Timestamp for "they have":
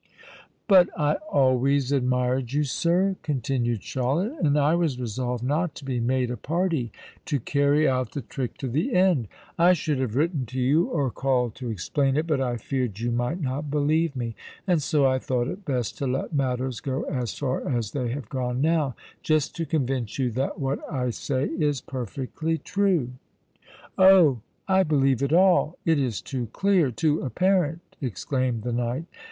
17.91-18.27